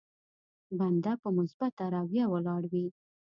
بنده 0.79 1.13
په 1.21 1.29
مثبته 1.37 1.83
رويه 1.95 2.25
ولاړ 2.29 2.61
وي. 2.71 2.87